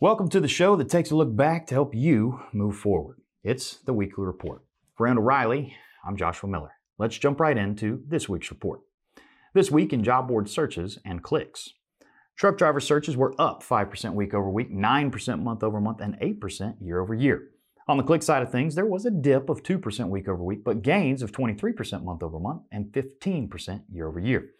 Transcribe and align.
Welcome 0.00 0.28
to 0.28 0.38
the 0.38 0.46
show 0.46 0.76
that 0.76 0.88
takes 0.88 1.10
a 1.10 1.16
look 1.16 1.34
back 1.34 1.66
to 1.66 1.74
help 1.74 1.92
you 1.92 2.38
move 2.52 2.76
forward. 2.76 3.16
It's 3.42 3.78
the 3.78 3.92
weekly 3.92 4.24
report. 4.24 4.62
For 4.94 5.06
Randall 5.06 5.24
Reilly, 5.24 5.74
I'm 6.06 6.16
Joshua 6.16 6.48
Miller. 6.48 6.74
Let's 6.98 7.18
jump 7.18 7.40
right 7.40 7.58
into 7.58 8.04
this 8.06 8.28
week's 8.28 8.52
report. 8.52 8.82
This 9.54 9.72
week 9.72 9.92
in 9.92 10.04
job 10.04 10.28
board 10.28 10.48
searches 10.48 11.00
and 11.04 11.24
clicks. 11.24 11.70
Truck 12.36 12.56
driver 12.56 12.78
searches 12.78 13.16
were 13.16 13.34
up 13.40 13.64
5% 13.64 14.14
week 14.14 14.34
over 14.34 14.48
week, 14.48 14.72
9% 14.72 15.42
month 15.42 15.64
over 15.64 15.80
month, 15.80 16.00
and 16.00 16.16
8% 16.20 16.76
year 16.80 17.00
over 17.00 17.12
year. 17.12 17.48
On 17.88 17.96
the 17.96 18.04
click 18.04 18.22
side 18.22 18.44
of 18.44 18.52
things, 18.52 18.76
there 18.76 18.86
was 18.86 19.04
a 19.04 19.10
dip 19.10 19.48
of 19.48 19.64
2% 19.64 20.10
week 20.10 20.28
over 20.28 20.44
week, 20.44 20.62
but 20.62 20.82
gains 20.82 21.22
of 21.22 21.32
23% 21.32 22.04
month 22.04 22.22
over 22.22 22.38
month 22.38 22.62
and 22.70 22.92
15% 22.92 23.82
year 23.90 24.06
over 24.06 24.20
year. 24.20 24.50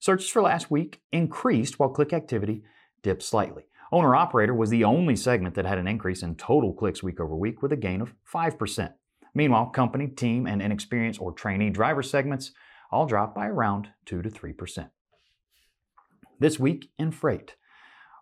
Searches 0.00 0.28
for 0.28 0.42
last 0.42 0.68
week 0.68 1.00
increased 1.12 1.78
while 1.78 1.90
click 1.90 2.12
activity 2.12 2.64
dipped 3.04 3.22
slightly. 3.22 3.66
Owner 3.94 4.16
operator 4.16 4.52
was 4.52 4.70
the 4.70 4.82
only 4.82 5.14
segment 5.14 5.54
that 5.54 5.66
had 5.66 5.78
an 5.78 5.86
increase 5.86 6.24
in 6.24 6.34
total 6.34 6.72
clicks 6.72 7.00
week 7.00 7.20
over 7.20 7.36
week 7.36 7.62
with 7.62 7.70
a 7.70 7.76
gain 7.76 8.00
of 8.00 8.12
5%. 8.28 8.92
Meanwhile, 9.36 9.66
company, 9.66 10.08
team, 10.08 10.48
and 10.48 10.60
inexperienced 10.60 11.20
or 11.20 11.30
trainee 11.30 11.70
driver 11.70 12.02
segments 12.02 12.50
all 12.90 13.06
dropped 13.06 13.36
by 13.36 13.46
around 13.46 13.90
2 14.06 14.20
to 14.22 14.28
3%. 14.28 14.90
This 16.40 16.58
week 16.58 16.90
in 16.98 17.12
freight. 17.12 17.54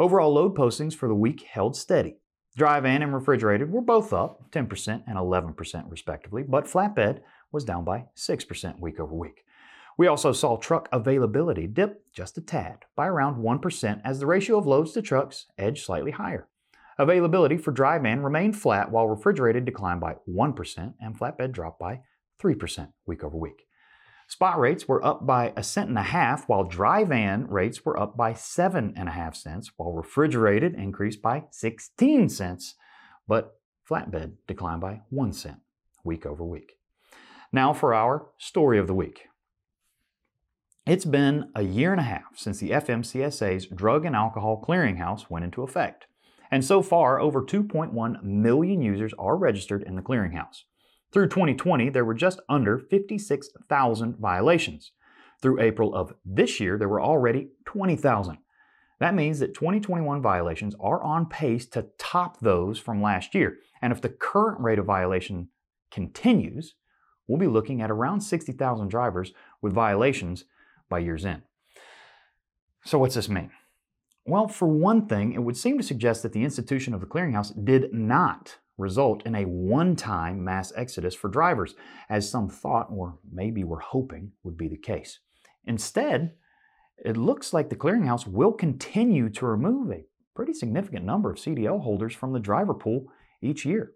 Overall 0.00 0.34
load 0.34 0.56
postings 0.56 0.96
for 0.96 1.06
the 1.06 1.14
week 1.14 1.42
held 1.42 1.76
steady. 1.76 2.16
Dry 2.56 2.80
van 2.80 3.02
and 3.02 3.14
refrigerated 3.14 3.70
were 3.70 3.80
both 3.80 4.12
up 4.12 4.50
10% 4.50 5.04
and 5.06 5.16
11% 5.16 5.84
respectively, 5.88 6.42
but 6.42 6.64
flatbed 6.64 7.20
was 7.52 7.64
down 7.64 7.84
by 7.84 8.06
6% 8.16 8.80
week 8.80 8.98
over 8.98 9.14
week. 9.14 9.44
We 9.98 10.06
also 10.06 10.32
saw 10.32 10.56
truck 10.56 10.88
availability 10.92 11.66
dip 11.66 12.04
just 12.12 12.38
a 12.38 12.40
tad 12.40 12.84
by 12.96 13.06
around 13.06 13.42
1% 13.42 14.00
as 14.04 14.20
the 14.20 14.26
ratio 14.26 14.58
of 14.58 14.66
loads 14.66 14.92
to 14.92 15.02
trucks 15.02 15.46
edged 15.58 15.84
slightly 15.84 16.12
higher. 16.12 16.48
Availability 16.98 17.56
for 17.56 17.70
dry 17.70 17.98
van 17.98 18.22
remained 18.22 18.56
flat 18.56 18.90
while 18.90 19.08
refrigerated 19.08 19.64
declined 19.64 20.00
by 20.00 20.16
1% 20.28 20.94
and 21.00 21.18
flatbed 21.18 21.52
dropped 21.52 21.78
by 21.78 22.00
3% 22.42 22.92
week 23.06 23.24
over 23.24 23.36
week. 23.36 23.66
Spot 24.28 24.60
rates 24.60 24.86
were 24.86 25.04
up 25.04 25.26
by 25.26 25.52
a 25.56 25.62
cent 25.62 25.88
and 25.88 25.98
a 25.98 26.02
half 26.02 26.48
while 26.48 26.62
dry 26.62 27.02
van 27.02 27.48
rates 27.48 27.84
were 27.84 27.98
up 27.98 28.16
by 28.16 28.32
seven 28.32 28.92
and 28.96 29.08
a 29.08 29.12
half 29.12 29.34
cents 29.34 29.72
while 29.76 29.92
refrigerated 29.92 30.74
increased 30.74 31.20
by 31.20 31.44
16 31.50 32.28
cents, 32.28 32.76
but 33.26 33.58
flatbed 33.90 34.34
declined 34.46 34.80
by 34.80 35.00
one 35.08 35.32
cent 35.32 35.58
week 36.04 36.24
over 36.24 36.44
week. 36.44 36.74
Now 37.52 37.72
for 37.72 37.92
our 37.92 38.28
story 38.38 38.78
of 38.78 38.86
the 38.86 38.94
week. 38.94 39.29
It's 40.90 41.04
been 41.04 41.52
a 41.54 41.62
year 41.62 41.92
and 41.92 42.00
a 42.00 42.02
half 42.02 42.36
since 42.36 42.58
the 42.58 42.70
FMCSA's 42.70 43.66
Drug 43.66 44.04
and 44.04 44.16
Alcohol 44.16 44.60
Clearinghouse 44.60 45.30
went 45.30 45.44
into 45.44 45.62
effect. 45.62 46.08
And 46.50 46.64
so 46.64 46.82
far, 46.82 47.20
over 47.20 47.42
2.1 47.42 48.24
million 48.24 48.82
users 48.82 49.14
are 49.16 49.36
registered 49.36 49.84
in 49.84 49.94
the 49.94 50.02
clearinghouse. 50.02 50.64
Through 51.12 51.28
2020, 51.28 51.90
there 51.90 52.04
were 52.04 52.12
just 52.12 52.40
under 52.48 52.76
56,000 52.76 54.16
violations. 54.16 54.90
Through 55.40 55.60
April 55.60 55.94
of 55.94 56.14
this 56.24 56.58
year, 56.58 56.76
there 56.76 56.88
were 56.88 57.00
already 57.00 57.50
20,000. 57.66 58.38
That 58.98 59.14
means 59.14 59.38
that 59.38 59.54
2021 59.54 60.20
violations 60.20 60.74
are 60.80 61.00
on 61.04 61.26
pace 61.26 61.66
to 61.66 61.86
top 61.98 62.40
those 62.40 62.80
from 62.80 63.00
last 63.00 63.32
year. 63.32 63.58
And 63.80 63.92
if 63.92 64.00
the 64.00 64.08
current 64.08 64.58
rate 64.58 64.80
of 64.80 64.86
violation 64.86 65.50
continues, 65.92 66.74
we'll 67.28 67.38
be 67.38 67.46
looking 67.46 67.80
at 67.80 67.92
around 67.92 68.22
60,000 68.22 68.88
drivers 68.88 69.30
with 69.62 69.72
violations 69.72 70.46
by 70.90 70.98
year's 70.98 71.24
end. 71.24 71.42
So, 72.84 72.98
what's 72.98 73.14
this 73.14 73.28
mean? 73.28 73.50
Well, 74.26 74.48
for 74.48 74.68
one 74.68 75.06
thing, 75.06 75.32
it 75.32 75.42
would 75.42 75.56
seem 75.56 75.78
to 75.78 75.84
suggest 75.84 76.22
that 76.22 76.32
the 76.32 76.44
institution 76.44 76.92
of 76.92 77.00
the 77.00 77.06
clearinghouse 77.06 77.64
did 77.64 77.94
not 77.94 78.58
result 78.76 79.24
in 79.24 79.34
a 79.34 79.44
one 79.44 79.96
time 79.96 80.44
mass 80.44 80.72
exodus 80.76 81.14
for 81.14 81.28
drivers, 81.28 81.74
as 82.08 82.30
some 82.30 82.48
thought 82.48 82.88
or 82.90 83.18
maybe 83.32 83.64
were 83.64 83.80
hoping 83.80 84.32
would 84.42 84.56
be 84.56 84.68
the 84.68 84.76
case. 84.76 85.20
Instead, 85.64 86.32
it 87.04 87.16
looks 87.16 87.52
like 87.52 87.70
the 87.70 87.76
clearinghouse 87.76 88.26
will 88.26 88.52
continue 88.52 89.30
to 89.30 89.46
remove 89.46 89.90
a 89.90 90.04
pretty 90.34 90.52
significant 90.52 91.04
number 91.04 91.30
of 91.30 91.38
CDL 91.38 91.82
holders 91.82 92.14
from 92.14 92.32
the 92.32 92.40
driver 92.40 92.74
pool 92.74 93.06
each 93.42 93.64
year. 93.64 93.92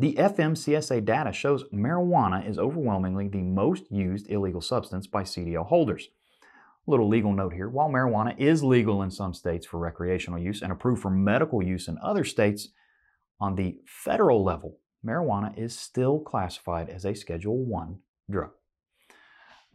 The 0.00 0.14
FMCSA 0.14 1.04
data 1.04 1.30
shows 1.30 1.64
marijuana 1.64 2.48
is 2.48 2.58
overwhelmingly 2.58 3.28
the 3.28 3.42
most 3.42 3.84
used 3.90 4.30
illegal 4.30 4.62
substance 4.62 5.06
by 5.06 5.24
CDL 5.24 5.66
holders. 5.66 6.08
Little 6.86 7.06
legal 7.06 7.34
note 7.34 7.52
here 7.52 7.68
while 7.68 7.90
marijuana 7.90 8.34
is 8.38 8.64
legal 8.64 9.02
in 9.02 9.10
some 9.10 9.34
states 9.34 9.66
for 9.66 9.78
recreational 9.78 10.38
use 10.38 10.62
and 10.62 10.72
approved 10.72 11.02
for 11.02 11.10
medical 11.10 11.62
use 11.62 11.86
in 11.86 11.98
other 12.02 12.24
states, 12.24 12.68
on 13.38 13.56
the 13.56 13.76
federal 13.84 14.42
level, 14.42 14.78
marijuana 15.04 15.52
is 15.58 15.78
still 15.78 16.18
classified 16.18 16.88
as 16.88 17.04
a 17.04 17.14
Schedule 17.14 17.62
1 17.62 17.98
drug. 18.30 18.52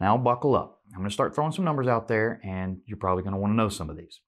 Now, 0.00 0.18
buckle 0.18 0.56
up. 0.56 0.80
I'm 0.90 0.98
going 0.98 1.08
to 1.08 1.14
start 1.14 1.36
throwing 1.36 1.52
some 1.52 1.64
numbers 1.64 1.86
out 1.86 2.08
there, 2.08 2.40
and 2.42 2.80
you're 2.84 2.98
probably 2.98 3.22
going 3.22 3.34
to 3.34 3.38
want 3.38 3.52
to 3.52 3.56
know 3.56 3.68
some 3.68 3.90
of 3.90 3.96
these. 3.96 4.18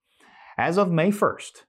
As 0.57 0.77
of 0.77 0.89
May 0.89 1.11
1st, 1.11 1.63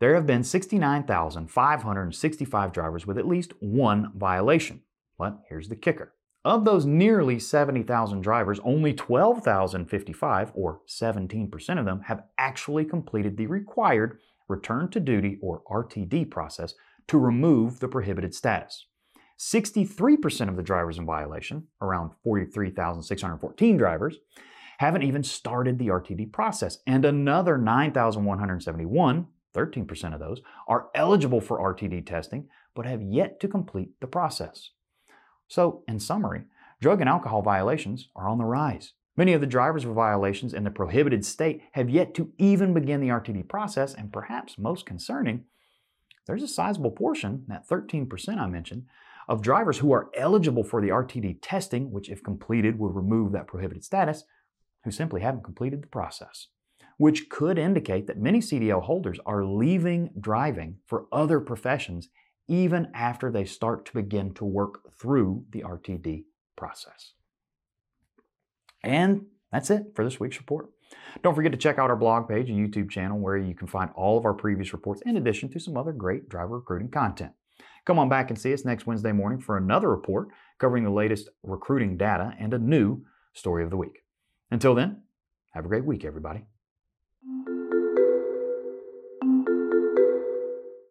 there 0.00 0.14
have 0.14 0.26
been 0.26 0.44
69,565 0.44 2.72
drivers 2.72 3.06
with 3.06 3.18
at 3.18 3.26
least 3.26 3.52
one 3.60 4.12
violation. 4.14 4.82
But 5.18 5.40
here's 5.48 5.68
the 5.68 5.76
kicker. 5.76 6.14
Of 6.44 6.64
those 6.64 6.86
nearly 6.86 7.40
70,000 7.40 8.20
drivers, 8.20 8.60
only 8.64 8.94
12,055, 8.94 10.52
or 10.54 10.80
17% 10.88 11.78
of 11.78 11.84
them, 11.84 12.02
have 12.02 12.22
actually 12.38 12.84
completed 12.84 13.36
the 13.36 13.46
required 13.46 14.18
return 14.48 14.88
to 14.90 15.00
duty 15.00 15.38
or 15.42 15.62
RTD 15.70 16.30
process 16.30 16.74
to 17.08 17.18
remove 17.18 17.80
the 17.80 17.88
prohibited 17.88 18.34
status. 18.34 18.86
63% 19.38 20.48
of 20.48 20.56
the 20.56 20.62
drivers 20.62 20.98
in 20.98 21.06
violation, 21.06 21.66
around 21.80 22.10
43,614 22.24 23.76
drivers, 23.76 24.18
haven't 24.78 25.02
even 25.02 25.24
started 25.24 25.78
the 25.78 25.88
RTD 25.88 26.32
process, 26.32 26.78
and 26.86 27.04
another 27.04 27.58
9,171 27.58 29.26
13% 29.58 30.14
of 30.14 30.20
those, 30.20 30.40
are 30.68 30.88
eligible 30.94 31.40
for 31.40 31.74
RTD 31.74 32.06
testing 32.06 32.48
but 32.74 32.86
have 32.86 33.02
yet 33.02 33.40
to 33.40 33.48
complete 33.48 33.90
the 34.00 34.06
process. 34.06 34.70
So, 35.48 35.82
in 35.88 35.98
summary, 35.98 36.44
drug 36.80 37.00
and 37.00 37.08
alcohol 37.08 37.42
violations 37.42 38.08
are 38.14 38.28
on 38.28 38.38
the 38.38 38.44
rise. 38.44 38.92
Many 39.16 39.32
of 39.32 39.40
the 39.40 39.48
drivers 39.48 39.84
with 39.84 39.96
violations 39.96 40.54
in 40.54 40.62
the 40.62 40.70
prohibited 40.70 41.24
state 41.24 41.62
have 41.72 41.90
yet 41.90 42.14
to 42.14 42.32
even 42.38 42.72
begin 42.72 43.00
the 43.00 43.08
RTD 43.08 43.48
process, 43.48 43.94
and 43.94 44.12
perhaps 44.12 44.58
most 44.58 44.86
concerning, 44.86 45.44
there's 46.28 46.44
a 46.44 46.48
sizable 46.48 46.92
portion, 46.92 47.44
that 47.48 47.66
13% 47.66 48.38
I 48.38 48.46
mentioned, 48.46 48.84
of 49.28 49.42
drivers 49.42 49.78
who 49.78 49.90
are 49.90 50.10
eligible 50.16 50.62
for 50.62 50.80
the 50.80 50.90
RTD 50.90 51.38
testing, 51.42 51.90
which, 51.90 52.08
if 52.08 52.22
completed, 52.22 52.78
will 52.78 52.92
remove 52.92 53.32
that 53.32 53.48
prohibited 53.48 53.82
status, 53.82 54.22
who 54.84 54.92
simply 54.92 55.20
haven't 55.20 55.42
completed 55.42 55.82
the 55.82 55.88
process 55.88 56.46
which 56.98 57.30
could 57.30 57.58
indicate 57.58 58.06
that 58.06 58.18
many 58.18 58.40
CDL 58.40 58.82
holders 58.82 59.18
are 59.24 59.44
leaving 59.44 60.10
driving 60.20 60.76
for 60.84 61.06
other 61.10 61.40
professions 61.40 62.08
even 62.48 62.88
after 62.94 63.30
they 63.30 63.44
start 63.44 63.86
to 63.86 63.92
begin 63.94 64.34
to 64.34 64.44
work 64.44 64.80
through 65.00 65.44
the 65.50 65.62
RTD 65.62 66.24
process. 66.56 67.12
And 68.82 69.26
that's 69.52 69.70
it 69.70 69.92
for 69.94 70.04
this 70.04 70.18
week's 70.18 70.38
report. 70.38 70.70
Don't 71.22 71.34
forget 71.34 71.52
to 71.52 71.58
check 71.58 71.78
out 71.78 71.90
our 71.90 71.96
blog 71.96 72.28
page 72.28 72.50
and 72.50 72.58
YouTube 72.58 72.90
channel 72.90 73.18
where 73.18 73.36
you 73.36 73.54
can 73.54 73.66
find 73.66 73.90
all 73.94 74.18
of 74.18 74.24
our 74.24 74.34
previous 74.34 74.72
reports 74.72 75.02
in 75.04 75.16
addition 75.16 75.50
to 75.50 75.60
some 75.60 75.76
other 75.76 75.92
great 75.92 76.28
driver 76.28 76.56
recruiting 76.56 76.90
content. 76.90 77.32
Come 77.84 77.98
on 77.98 78.08
back 78.08 78.30
and 78.30 78.38
see 78.38 78.52
us 78.52 78.64
next 78.64 78.86
Wednesday 78.86 79.12
morning 79.12 79.40
for 79.40 79.56
another 79.56 79.88
report 79.88 80.28
covering 80.58 80.84
the 80.84 80.90
latest 80.90 81.28
recruiting 81.42 81.96
data 81.96 82.34
and 82.38 82.52
a 82.52 82.58
new 82.58 83.04
story 83.34 83.62
of 83.62 83.70
the 83.70 83.76
week. 83.76 84.04
Until 84.50 84.74
then, 84.74 85.02
have 85.52 85.64
a 85.64 85.68
great 85.68 85.84
week, 85.84 86.04
everybody. 86.04 86.44
Thank 87.24 87.48
you. 87.48 87.57